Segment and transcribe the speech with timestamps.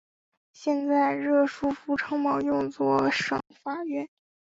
[0.51, 4.09] 现在热舒夫城堡用作省法院。